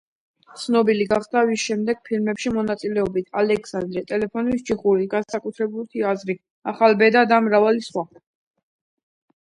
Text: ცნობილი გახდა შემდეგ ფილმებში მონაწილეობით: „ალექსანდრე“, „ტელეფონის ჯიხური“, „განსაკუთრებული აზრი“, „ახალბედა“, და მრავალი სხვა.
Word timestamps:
ცნობილი 0.59 1.05
გახდა 1.11 1.43
შემდეგ 1.63 2.01
ფილმებში 2.09 2.53
მონაწილეობით: 2.55 3.29
„ალექსანდრე“, 3.43 4.05
„ტელეფონის 4.15 4.65
ჯიხური“, 4.73 5.07
„განსაკუთრებული 5.15 6.07
აზრი“, 6.17 6.41
„ახალბედა“, 6.77 7.27
და 7.35 7.43
მრავალი 7.51 7.89
სხვა. 7.91 8.09